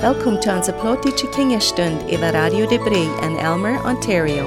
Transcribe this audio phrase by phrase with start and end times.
[0.00, 4.44] Welkom til onze plotische kingerstund over Radio de Bree in Elmer, Ontario.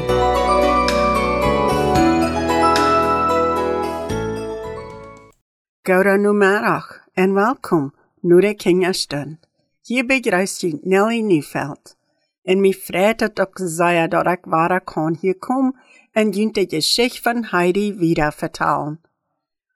[5.83, 9.37] Goede numiddag en welkom naar de kingerstund.
[9.81, 11.97] Hier begrüßt je Nelly Neufeld.
[12.43, 15.75] En mij vreet het ook zei dat ik waar kon hier kom
[16.11, 19.01] en je de geschichte van Heidi wieder vertellen.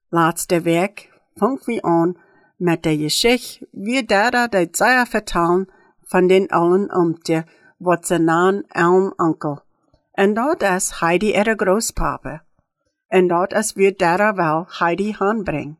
[0.10, 2.18] Laatste week fangen we aan
[2.58, 5.68] met de geschichte wie der de zei vertellen
[6.04, 7.46] van den allen omtje
[7.78, 9.60] wat ze naam Elm Onkel.
[10.12, 12.44] En dat is Heidi ihre Großpapa.
[13.08, 15.78] En dat is wie der wel Heidi aanbrengt.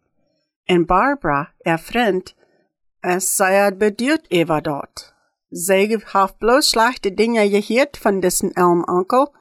[0.64, 2.36] En Barbara, er vriend,
[3.00, 5.16] es sei het beduurd over dat.
[5.50, 9.34] Zij heeft bloos slechte dingen gehoord van diesen Elm Onkel,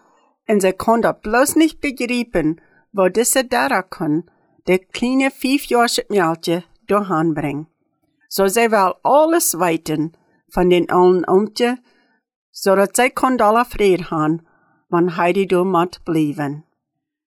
[0.45, 4.29] en ze kon dat bloos niet begrijpen, wo diese daar kon,
[4.63, 7.69] de kleine vijfjaarse meldje doorheen.
[8.29, 10.13] So zij wil alles weten
[10.49, 11.79] van den allen omtje,
[12.51, 14.47] zodat zij kon alle vrede gaan,
[14.89, 16.65] wanneer Heidi door moet blijven.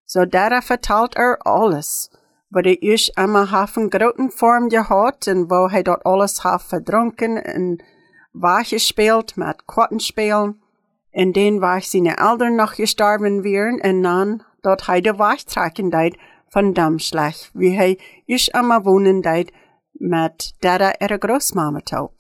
[0.06, 2.12] So daar vertelt er alles,
[2.48, 6.68] wo de eerst einmal heeft een grote vorm gehad en wo hij dat alles heeft
[6.68, 7.84] verdronken en
[8.32, 10.62] weggespeeld met Quattenspelen.
[11.12, 16.18] En dan war seine Eltern noch gestorben wären en dann dat hij de wegtrekken deed
[16.50, 19.52] van Damschlag, wie hij eerst einmal wohnen deed
[19.92, 22.14] met dada ihre Großmama taub.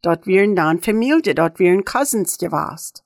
[0.00, 3.02] Dort wären dann Familie, dort wären Cousins gewast.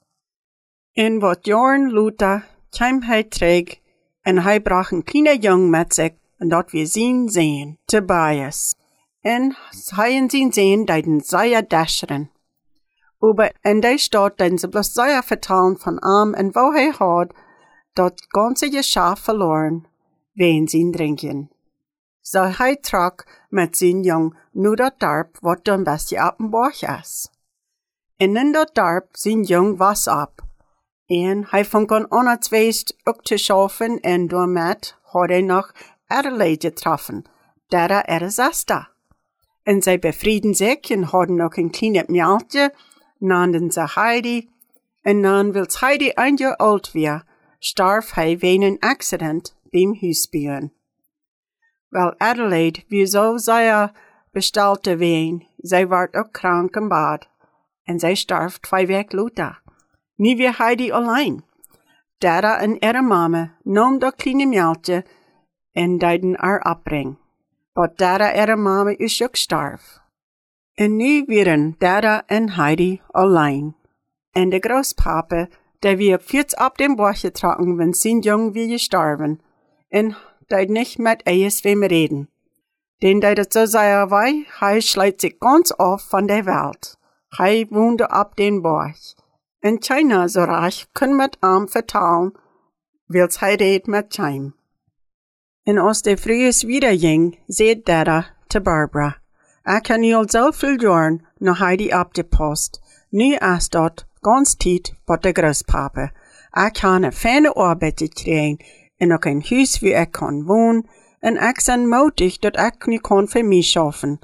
[0.93, 3.81] In wat Jorn Luther kam hij träg
[4.23, 8.75] en hij brach een kleine jong met zich en dat wir zien sehen, Tobias.
[9.21, 9.57] En
[9.95, 12.31] hij en zien sehen deiden sehr däscheren.
[13.21, 17.35] Aber in der Stadt deiden sie bloß sehr vertalen von arm en wo hij had,
[17.95, 19.87] dat ganze Geschäft verloren,
[20.41, 21.51] wen sie drinken.
[22.23, 26.51] So hij trok met zijn jong nu dat dorp wat dan best je op een
[26.51, 27.31] borg is.
[28.17, 30.33] En in dat dorp zijn jong was op.
[31.07, 35.73] En hij vond aan onatsweest ook te schaffen en door met had hij nog
[36.07, 37.25] Adelaide getroffen,
[37.67, 38.91] der er zesta.
[39.63, 42.75] En zij befrieden zich en hadden nog een kleine meldje,
[43.19, 44.51] nannten ze Heidi.
[45.03, 47.25] En dan wils Heidi een jaar oud weer,
[47.59, 50.73] starf hij wegen accident beim huisbüren.
[51.89, 53.93] Wel Adelaide, wie zo zij
[54.33, 57.29] bestalte ween, zij werd ook krank im bad.
[57.83, 59.63] En zij starf twee weken later.
[60.15, 61.45] Nie weer Heidi allein.
[62.19, 65.05] Dada en ihre mama nam dat kleine meldje
[65.73, 67.17] en deiden haar opbreng.
[67.73, 69.99] But Dada ihre mama is ook starf.
[70.75, 73.75] En nu waren Dada en Heidi allein.
[74.31, 75.49] En de Großpapa,
[75.79, 79.41] der wir vierz ab dem Bauch getragen, wenn sein Jung wie gestorben,
[79.91, 80.17] en
[80.49, 82.29] deid nicht mit eies wem reden.
[83.03, 86.99] Den deid het so sei wei, hij schleit sich ganz auf von der Welt.
[87.37, 89.15] Hij wohnte ab den Bauch.
[89.61, 92.33] En China so reich kun mit arm vertalen,
[93.09, 94.53] wils hij reed mit Chime.
[95.65, 99.17] En als de frühes wieder ging, seht Dada te Barbara.
[99.65, 102.81] Ik kan nu al zoveel jaren naar Heidi opgepast.
[103.11, 106.13] Nu is dat ganz tijd wat de Großpapa.
[106.53, 108.59] Ik kan een fijne arbeid krijgen
[109.01, 110.89] en ook een huis waar ik kan wonen.
[111.19, 114.19] En ik ben moedig dat ik nu kan voor mij schaffen.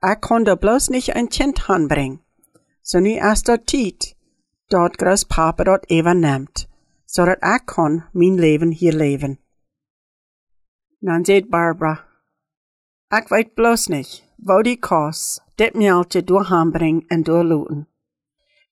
[0.00, 2.20] Ik kan er bloos niet een kind aanbrengen.
[2.82, 4.16] So nu is dat tijd
[4.66, 6.68] dat Großpapa dat even neemt,
[7.04, 9.40] zodat ik kan mijn leven hier leven.
[10.98, 12.06] Dan zegt Barbara,
[13.08, 17.88] ik weet bloos niet, wo die kos dit meldje doorheenbrengen en doorlooten.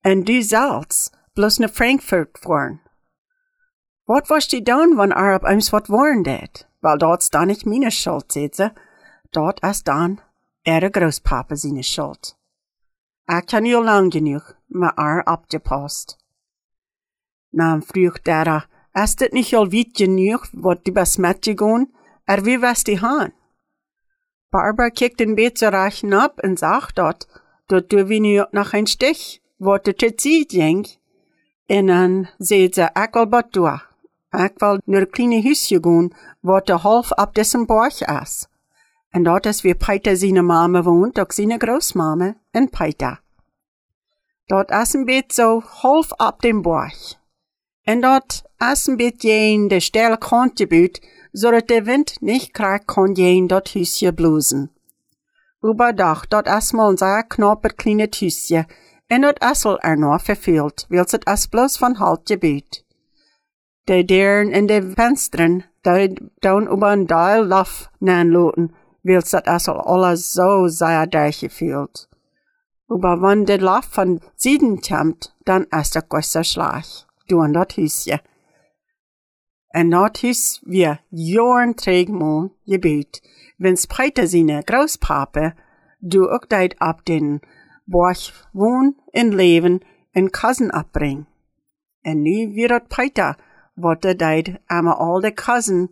[0.01, 2.81] En du zelfs bloos naar Frankfurt voeren.
[4.11, 6.69] Wat was die doen wanneer er op eens wat worden deed?
[6.81, 8.73] Wel, dat is dan niet mijn schuld, zegt ze.
[9.31, 10.21] Dat is dan
[10.63, 12.39] ihre Großpapa zijn schuld.
[13.25, 16.17] Ik kan nu lang genoeg met haar opgepast.
[17.51, 21.91] Nou, vroeg Dara, is dit niet al wit genoeg wat die besmet gaan?
[22.25, 23.33] Er wie was die haan?
[24.49, 28.87] Barbara kijkt een beetje rachen op en zegt dat, dat du wie nu nog een
[28.87, 30.53] stich, wat het het ziet.
[31.67, 33.89] En dan zei ze, ik wil wat doen.
[34.31, 36.11] Ik wil een kleine huisje gaan,
[36.41, 38.47] wat de half op dessen borg is.
[39.09, 43.21] En dat is wie Peter zijn mama woont, ook zijn grootmama en Peter.
[44.47, 47.19] Dat is een beetje zo half op den borg.
[47.83, 48.43] En dat
[48.73, 53.47] is een beetje in de stelle kantje buurt, zodat wind niet krijgt kon je in
[53.47, 54.73] dat huisje blozen.
[55.65, 58.67] Überdag, dat is mal een zeer knapper kleine huisje,
[59.07, 62.85] en dat is al er nog verveeld, wils het is bloos van halt gebuurt.
[63.85, 69.81] De deuren en de vensteren, die down über een daal laf naanloten, wils dat al
[69.81, 72.09] alles zo zeer durchgefühlt.
[72.89, 76.85] Aber wenn der Lauf von Süden kommt, dann ist der größer Schlag.
[77.29, 78.21] Du an dort Hüsje.
[79.73, 83.23] En dort Hüs wir Jahren träg mal gebüht,
[83.59, 85.55] wenn's Peter seine Großpape,
[86.01, 87.41] du auch deit ab den
[87.87, 89.81] Borch wohn in Leben
[90.13, 91.27] in Cousin abbring.
[92.03, 93.50] En nu wird Peter, wat
[94.17, 95.89] deit ama all Cousin,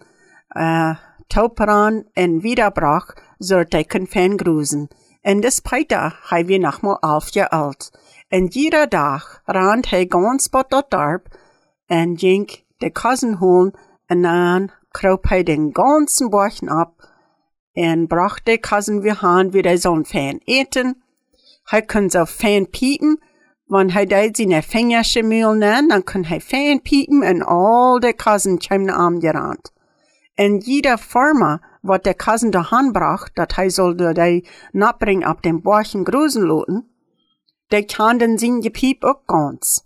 [0.55, 0.95] äh,
[1.29, 4.89] Tauperan en Wiederbrach, sollt er fan grusen.
[5.23, 7.91] En des Peter hei wir nachmal elf Jahr alt.
[8.29, 11.29] En jeder Tag rand hij ganz bot dort darb,
[11.87, 13.73] en jink de Cousin holen,
[14.07, 17.09] en dann krop hij den ganzen Borchen ab,
[17.73, 21.03] en brach de Cousin wir han wieder so'n Fan eten.
[21.65, 23.21] Hij kun so Fan piepen,
[23.69, 28.59] wann hij seine Fingersche Mühl nen, dann kun hij Fan piepen en all de Cousin
[28.59, 29.73] chimne am gerant.
[30.35, 34.43] En jeder Firma, wat der Cousin da han brach, dat hij sollte de
[34.73, 36.89] napbring ab dem Borchen grusen loten,
[37.71, 39.85] der kann den sin gepiep ook ganz.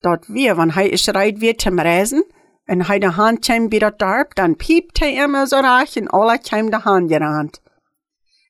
[0.00, 2.24] Dat wir, wann hij schreit wird zum Reisen,
[2.64, 6.38] en hij de hand chim wieder darb, dann piept hij immer so reich en alle
[6.42, 7.60] chim de hand gerant.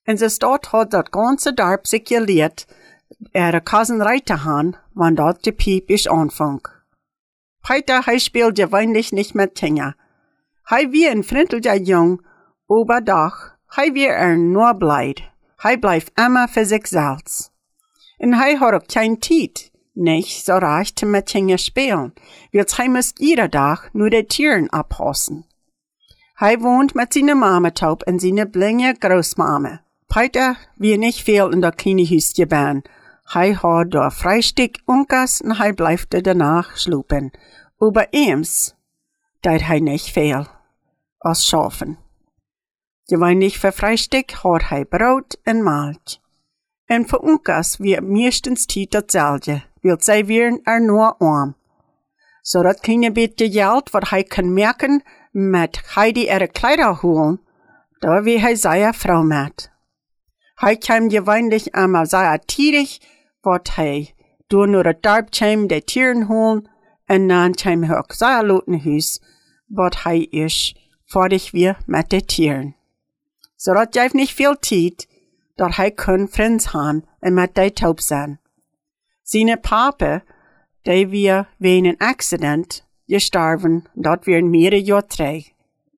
[0.04, 2.66] En ze stot hat dat ganze darb sich geleert,
[3.32, 6.60] er de Cousin reit te han, wann dat de piep is anfang.
[7.60, 9.94] Peter, hij spielt gewöhnlich nicht mit Tinger.
[10.62, 12.20] Hij wie ein Frinteljahr jung,
[12.66, 15.22] oberdach, hij wie er nur bleid.
[15.56, 17.50] Hij blijft immer für sich selbst.
[18.18, 22.12] Hij hat auch kein Tiet, nicht so reich zu mit Tinger spielen,
[22.52, 25.44] wird hij muss jeder Tag nur de Tieren abhossen.
[26.34, 29.80] Hij wohnt mit seiner Mama taub und seiner blinge Großmama.
[30.08, 32.82] Peter wie nicht viel in der kleine Hüstje ban.
[33.28, 37.32] Hij hat da Freistick unkas und hij bleibt danach schlupen.
[37.78, 38.74] Aber ems,
[39.40, 40.46] deit hij nicht viel
[41.18, 41.98] als schafen.
[43.08, 46.20] Gewöhnlich für Freistick hat hij Brot und Malch.
[46.86, 51.54] En für unkas wie meistens tiet datselfde, will zij weer er nur arm.
[52.42, 57.40] So dat kleine beetje Geld, wat hij kan merken, met Heidi ihre Kleider holen,
[57.98, 59.70] da wie hij seine Frau met.
[60.54, 63.00] Hij kam gewöhnlich einmal sehr tirig,
[63.46, 64.14] wat hij
[64.46, 66.70] door nur het darb kwam de tieren holen,
[67.04, 69.22] en kwam hij ook sehr loten huis,
[69.66, 72.74] wat hij is fertig wir mit de Tieren.
[73.56, 75.08] So dat jij nicht viel tijd,
[75.54, 78.40] dat hij kun Friends han en met de taub zijn.
[79.22, 80.22] Seine Pape,
[80.82, 85.54] die wir wegen een accident gestorben, dat wir mehrere Jahre trei.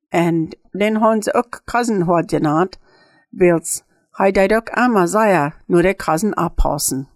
[0.08, 2.78] En den han ze ook cousin had genannt,
[3.30, 4.70] wils hij deed ook
[5.06, 7.08] sehr nur de cousin abpassen.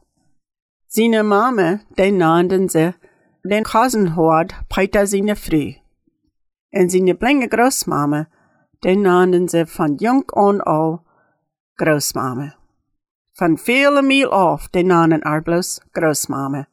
[0.95, 2.93] Seine Mama, die nannten sie,
[3.43, 5.73] den had Peter seine Früh.
[6.71, 8.27] En seine blinge Großmama,
[8.85, 10.99] den nannten sie von jung an al
[11.79, 12.53] Großmama.
[13.33, 16.67] Von viele Mil auf, den nannen er bloß Großmama.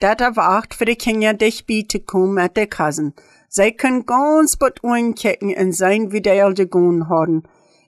[0.00, 3.14] Dat erwacht für die Kinder dich biete kommen mit der Cousin.
[3.48, 7.44] Sie können ganz bot unkicken und sein, wie die alte Gun haben.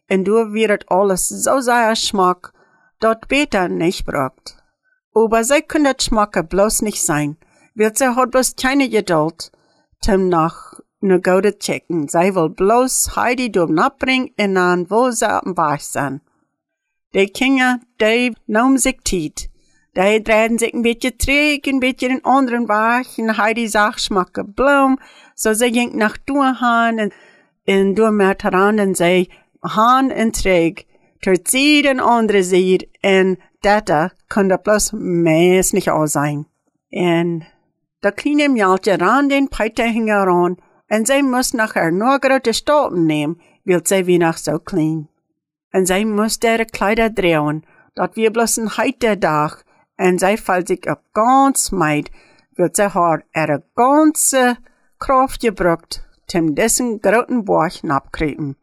[0.08, 2.52] Und du wird alles so sehr schmack,
[3.00, 4.59] dort beter nicht braucht.
[5.20, 7.36] Aber sie können das Schmacke bloß nicht sein,
[7.74, 9.52] wird sie hat bloß keine Geduld,
[10.00, 12.08] zum nach ne gute checken.
[12.08, 16.22] Sie will bloß Heidi dumm abbringen und dann wo sie am Weg sind.
[17.12, 19.50] Die Kinder, die nahm sich Tiet.
[19.94, 24.44] Die drehen sich ein bisschen träg, ein bisschen in anderen Weg, und Heidi sagt, schmacke
[24.44, 24.98] Blum,
[25.34, 27.12] so sie ging nach Durhan und,
[27.66, 29.28] und du mit heran und sie,
[29.62, 30.86] Han und träg,
[31.22, 36.46] tut sie den andere sieht, und data kann da bloß meist nicht auch sein.
[36.90, 37.44] Und
[38.02, 40.56] der kleine Mjaltje ran den Peiter heran,
[40.90, 45.08] und sie muss nachher nur gerade Stolten nehmen, weil sie wie nach so klein.
[45.72, 49.62] Und sie muss ihre Kleider drehen, dort wir bloß ein heiter Dach,
[49.98, 52.10] und sie fällt sich auch ganz meid,
[52.56, 54.56] weil sie hat ihre ganze
[54.98, 58.56] Kraft gebraucht, zum dessen großen Borch abkriegen.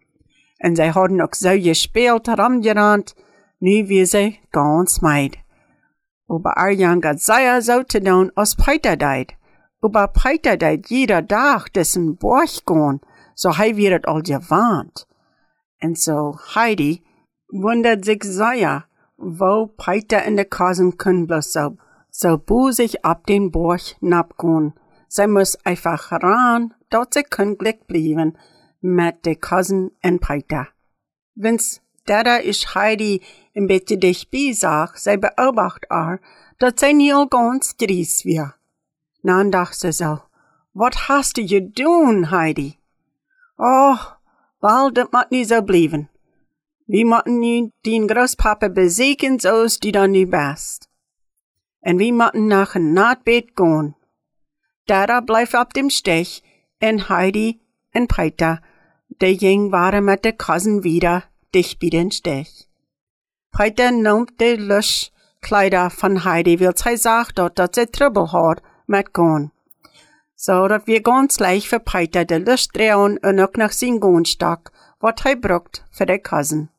[0.61, 3.15] Und sie hat noch so gespielt, herumgerannt,
[3.59, 5.37] nu wie sie ganz meid.
[6.27, 9.33] Aber Arjan gat sehr so zu tun, als Peter deit.
[9.81, 12.99] Aber Peter deit jeder Tag dessen Borch gehen,
[13.35, 15.07] so hei wird all gewarnt.
[15.81, 17.03] Und so Heidi
[17.49, 18.85] wundert sich sehr,
[19.17, 21.77] wo Peter in der Kasen können bloß so,
[22.09, 24.73] so busig ab den Borch nabgehen.
[25.07, 28.37] Sie muss einfach ran, dort sie können Glück bleiben
[28.87, 30.67] mit der Cousin und Peter.
[31.35, 33.21] Wenn's dada ist Heidi
[33.55, 36.19] ein bisschen dich bisag, sie beobacht er,
[36.57, 38.53] dat sie nie ganz dries wir.
[39.23, 40.21] Dann dachte sie so,
[40.73, 42.77] wat hast du gedun, Heidi?
[43.57, 43.97] Oh,
[44.61, 46.09] bald dat mat nie so blieben.
[46.85, 50.87] Wir moeten nu den Großpapa besiegen, zoals die dan nu best.
[51.81, 53.95] En wir moeten nach een nachtbed gaan.
[54.85, 56.41] Dada bleef op dem Stech,
[56.77, 57.59] en Heidi
[57.91, 58.61] en Peter,
[59.17, 62.49] de ging waren met de cousin wieder dicht bij den Stech.
[63.49, 69.09] Peter noemt de Luschkleider van Heidi, wil zij zag dat dat ze trouble had met
[69.11, 69.51] gaan.
[70.35, 74.71] So dat wir ganz gleich für Peter de Lust drehen und auch nach sein Gohnstock,
[74.99, 76.69] wat hij brucht für de cousin.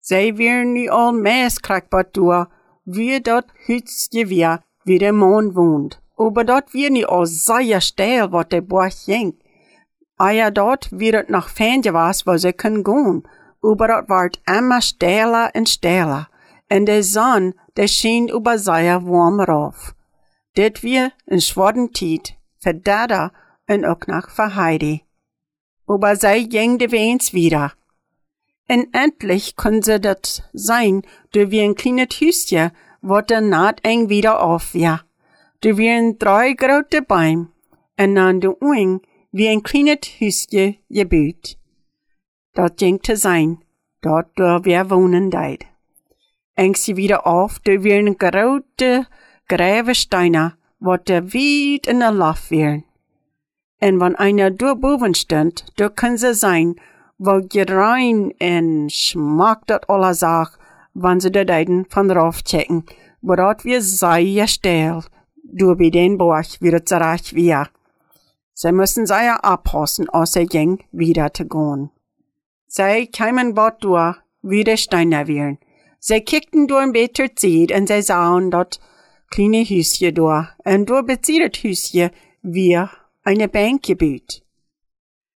[0.00, 2.48] Zij wir nu al meest krakbat door,
[2.84, 6.00] wie dat hütje wir, wie der Mond wohnt.
[6.16, 9.34] Aber dort wir nie al sehr steil, wat der Boch jenk.
[10.20, 13.22] Ja, dort wird noch Fände was, wo sie können gehen.
[13.62, 16.28] Aber dort ward immer steiler und steiler.
[16.70, 19.94] Und der Sonne, der schien über sehr warm rauf.
[20.56, 23.32] Det wir in schwarzen Tiet, für Dada
[23.68, 25.04] und auch nach für Heidi.
[25.86, 27.72] Aber sei ging de Wens wieder.
[28.68, 34.08] Und endlich können sie dat sein, du wie ein kleines Hüstchen, wo der Naht eng
[34.08, 35.00] wieder auf, ja.
[35.62, 37.50] Du wie ein drei grote Beim,
[37.98, 39.00] und an du Uing,
[39.38, 41.56] wie ein kleines Hüstchen gebaut.
[42.54, 43.58] Dort ging zu sein,
[44.02, 45.64] dort wo wir wohnen deit.
[46.56, 49.06] Eng sie wieder auf, du wie ein grote
[50.80, 52.82] wo der weit in der Luft wären.
[53.80, 56.74] Und wenn einer durch boven stand, da kann sie sein,
[57.16, 60.58] wo gerein en schmack dat alle Sach,
[60.94, 62.84] wann sie da deiden von drauf checken,
[63.22, 65.04] wo dort wir sei ja still,
[65.44, 67.68] du bei den Borch wieder zurecht wir.
[67.72, 67.77] Sie
[68.64, 71.90] müssen sei ja abpassen, aus der ging wieder zu gehen.
[72.66, 75.58] Sie kämen bort durch, wie der Steiner wären.
[76.00, 78.80] Sie kickten durch ein beter Zeit und sie sahen dort
[79.30, 82.10] kleine Hüsje durch, und durch bezieht Hüsje
[82.42, 82.80] wie
[83.22, 84.42] eine Bank gebaut.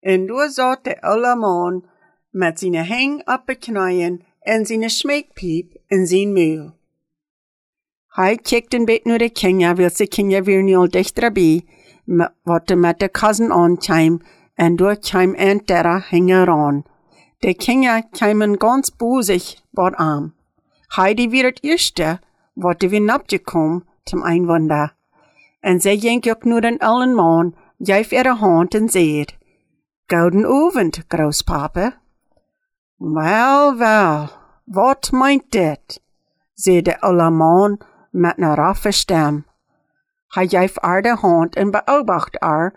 [0.03, 1.87] Und du saht der alle Mann
[2.33, 6.73] mit seine Häng abgeknien und seine Schmeckpiep in sein Mühl.
[8.15, 11.65] Hij kijkt een beetje naar de Kenya, wil ze Kenya weer niet al dichterbij,
[12.43, 14.21] wat de met de cousin aankwam,
[14.55, 16.85] en door kwam en der hingen aan.
[17.39, 20.35] De Kenya kwamen ganz busig bot aan.
[20.87, 22.21] Heidi weer het eerste,
[22.55, 24.95] wat de weer napgekomen, zum Einwander.
[25.61, 29.37] En zij ging ook nur den allen Mann, geef ihre Hand en zeid,
[30.07, 32.01] Gouden Abend, Großpapa.
[32.97, 34.29] Wel, wel,
[34.65, 36.03] wat meint dit?
[36.55, 37.81] zei de oude man
[38.11, 38.91] met een raffe
[40.33, 40.49] stem.
[40.49, 42.75] Hij geeft haar hand en beobacht haar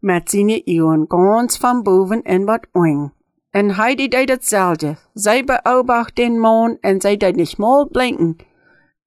[0.00, 3.12] met zijn ogen ganz van boven en wat eng.
[3.50, 4.96] En Heidi deed hetzelfde.
[5.14, 8.36] Zij beobacht den man en zij deed niet mal blinken.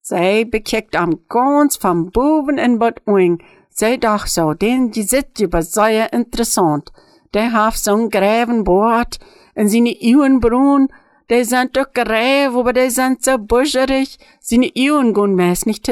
[0.02, 3.40] Zij bekijkt am ganz van boven en wat eng.
[3.70, 6.92] Zij dacht zo, den zit je zeer interessant.
[7.30, 9.20] Der heeft zo'n Grävenbord
[9.54, 10.92] en zijn bruin.
[11.26, 14.18] Die sind doch gräv, aber die sind so buscherig.
[14.40, 15.86] Seine Iuen gehen meist nicht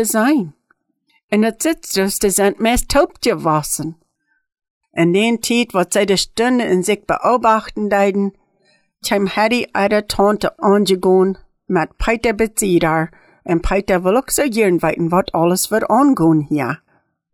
[1.30, 1.38] sein.
[1.38, 3.96] Und das Sitzers, die sind meist taub gewassen.
[4.94, 8.34] In den Zeit, wo sie die Stunde in sich beobachten deiden,
[9.08, 13.10] kam Harry ihre Tante angegangen mit Peter Bezieher,
[13.44, 16.80] und Peter will auch so gern weiten, was alles wird angehen hier.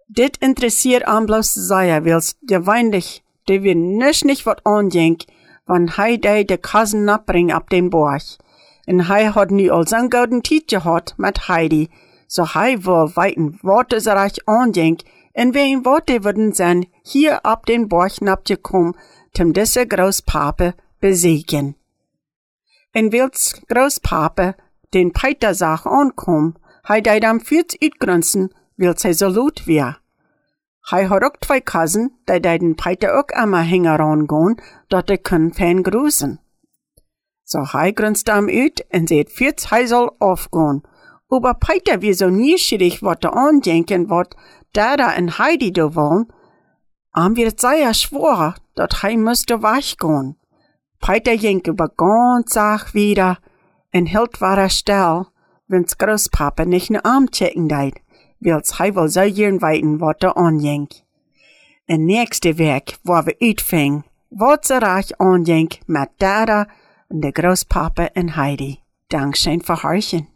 [0.08, 5.24] Dit interessiert am bloß sehr, weil's gewöhnlich, die wir nicht nicht wat andenk,
[5.66, 8.38] wann hei de de Cousin abbring ab den Borch.
[8.86, 11.90] En hei hat nu al zo'n gouden tijd gehad met Heidi,
[12.36, 17.66] so hei will weiten Worte so reich andenk, en wen Worte würden sein, hier ab
[17.66, 18.96] den Borch abgekommen,
[19.34, 21.76] zum disse Großpape besiegen.
[22.92, 24.56] En wils Großpape
[24.94, 30.02] den Peter sag ankom, hei de am fürs uitgrunzen, wil zij so laut weer.
[30.90, 35.54] Hij had ook twee cousin, die den Peter ook immer hinger gaan, dat de kunnen
[35.54, 36.40] fan grusen.
[37.44, 40.84] So hij grunste am uit en seht viert hij soll aufgehen.
[41.30, 44.36] Aber Peter wie so nieschierig wat andenken wat
[44.74, 46.28] Dada en Heidi do wollen,
[47.12, 50.36] am wird sehr schwor, dat hij müsste weichgehen.
[51.00, 53.38] Peter ging über ganz Sach wieder
[53.92, 55.26] en hielt war er still,
[55.68, 58.02] wenn's Großpapa nicht ne Arm checken deit
[58.78, 60.92] hij wel zo gern weten wat er aanjenk.
[61.86, 66.68] En nächste week, waar we uitving, wat ze raach aanjenk met Dada
[67.08, 68.80] en de Großpapa en Heidi.
[69.08, 70.35] Dankzij voor Harchen.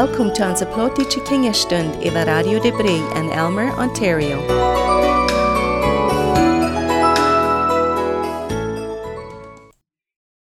[0.00, 5.09] Welkom til onze plotische kingestund over Radio de Bree in Elmer, Ontario.